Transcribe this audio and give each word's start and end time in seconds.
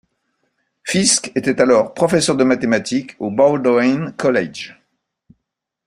Fisk 0.83 1.31
était 1.35 1.61
alors 1.61 1.93
professeur 1.93 2.35
de 2.35 2.43
mathématiques 2.43 3.15
au 3.19 3.29
Bowdoin 3.29 4.11
College. 4.13 4.73